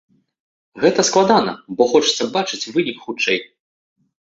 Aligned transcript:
Гэта 0.85 1.05
складана, 1.11 1.53
бо 1.77 1.83
хочацца 1.95 2.31
бачыць 2.41 2.63
вынік 2.73 2.97
хутчэй. 3.09 3.39